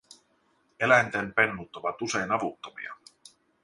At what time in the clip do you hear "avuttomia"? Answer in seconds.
2.31-2.93